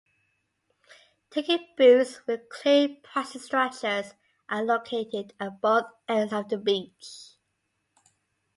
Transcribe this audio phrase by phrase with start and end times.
[1.29, 4.15] Ticket booths with clear pricing structures
[4.49, 7.33] are located at both ends of the beach.